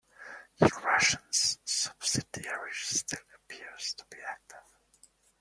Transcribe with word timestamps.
The 0.57 0.65
Russian 0.83 1.19
subsidiary 1.29 2.71
still 2.81 3.19
appears 3.35 3.93
to 3.99 4.05
be 4.09 4.17
active. 4.27 4.59